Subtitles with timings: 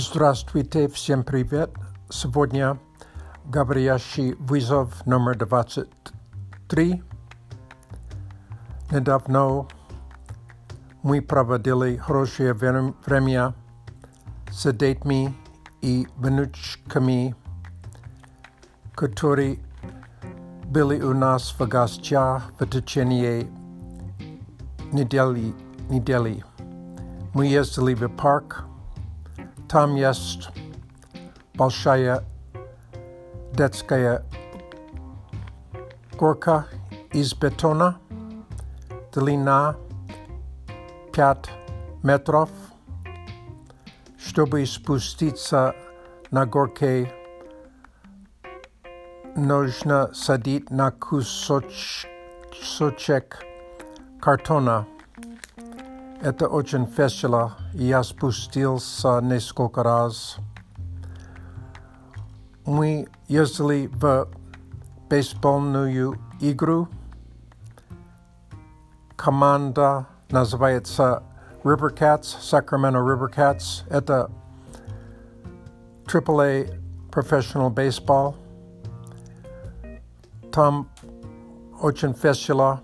[0.00, 1.70] Здравствуйте, всем привет.
[2.10, 2.78] Сегодня
[3.44, 7.02] говорящий вызов номер 23.
[8.90, 9.66] Недавно
[11.02, 13.54] мы проводили хорошее время
[14.50, 15.34] с детьми
[15.82, 17.34] и внучками,
[18.94, 19.58] которые
[20.64, 23.48] были у нас в гостях в течение
[24.92, 25.54] недели.
[25.88, 26.44] недели.
[27.34, 28.64] Мы ездили в парк,
[29.70, 30.48] там есть
[31.54, 32.22] большая
[33.52, 34.24] детская
[36.18, 36.66] горка
[37.12, 37.98] из бетона,
[39.12, 39.76] длина
[41.12, 41.50] 5
[42.02, 42.50] метров.
[44.18, 45.74] Чтобы спуститься
[46.30, 47.12] на горке,
[49.34, 52.06] нужно садить на кусочек
[54.20, 54.86] картона.
[56.20, 57.52] Это очень весело.
[57.72, 60.36] Я спустился несколько раз.
[62.64, 64.28] Мы ездили в
[65.08, 66.88] бейсбольную игру.
[69.14, 71.22] Команда называется
[71.62, 73.84] River Cats, Sacramento River Cats.
[73.90, 74.30] Это
[76.06, 78.34] AAA Professional Baseball.
[80.50, 80.88] Там
[81.80, 82.80] очень весело.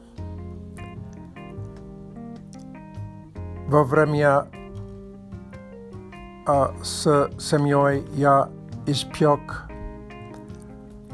[3.69, 4.47] Во время
[6.47, 8.48] а, с семьей я
[8.87, 9.65] испек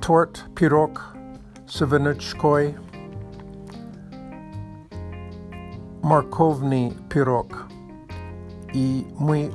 [0.01, 1.15] торт, пирог
[1.69, 2.77] с внучкой,
[6.03, 7.67] морковный пирог.
[8.73, 9.53] И мы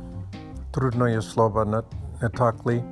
[0.72, 1.82] Трудное слово, не,
[2.22, 2.84] не так ли?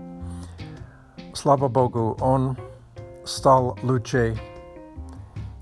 [1.34, 2.56] Слава Богу, он
[3.24, 4.36] стал лучше,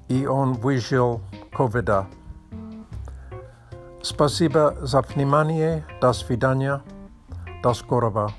[0.08, 1.20] и он выжил
[1.52, 2.06] ковида.
[4.02, 5.84] Спасибо за внимание.
[6.00, 6.82] До свидания.
[7.62, 8.30] До скорого.